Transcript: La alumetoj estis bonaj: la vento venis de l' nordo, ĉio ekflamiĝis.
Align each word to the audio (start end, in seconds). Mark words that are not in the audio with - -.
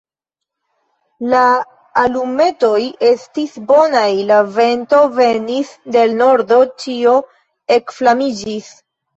La 1.33 1.41
alumetoj 2.03 2.79
estis 3.11 3.53
bonaj: 3.73 4.07
la 4.31 4.39
vento 4.57 5.03
venis 5.21 5.77
de 5.99 6.07
l' 6.09 6.19
nordo, 6.25 6.61
ĉio 6.85 7.15
ekflamiĝis. 7.81 8.77